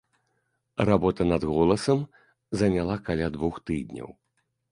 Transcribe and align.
Работа 0.89 1.25
над 1.31 1.43
голасам 1.51 2.01
заняла 2.63 2.97
каля 3.09 3.29
двух 3.37 3.59
тыдняў. 3.71 4.09